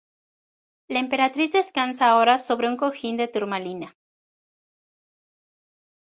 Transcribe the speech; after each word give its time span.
La 0.87 0.97
emperatriz 0.99 1.51
descansa 1.51 2.07
ahora 2.09 2.39
sobre 2.39 2.67
un 2.67 2.75
cojín 2.75 3.17
de 3.17 3.27
turmalina. 3.27 3.95